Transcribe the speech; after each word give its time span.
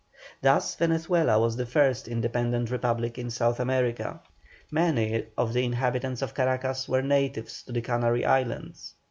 Thus 0.41 0.73
Venezuela 0.73 1.39
was 1.39 1.57
the 1.57 1.65
first 1.67 2.07
independent 2.07 2.71
republic 2.71 3.19
in 3.19 3.29
South 3.29 3.59
America. 3.59 4.19
Many 4.71 5.27
of 5.37 5.53
the 5.53 5.63
inhabitants 5.63 6.23
of 6.23 6.33
Caracas 6.33 6.89
were 6.89 7.03
natives 7.03 7.63
of 7.67 7.75
the 7.75 7.81
Canary 7.81 8.25
Islands. 8.25 8.95